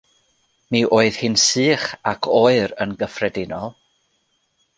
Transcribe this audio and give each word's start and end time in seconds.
Mi 0.75 0.79
oedd 0.95 1.19
hi'n 1.23 1.37
sych 1.43 1.85
ac 2.13 2.31
oer 2.41 2.75
yn 2.87 2.97
gyffredinol. 3.03 3.71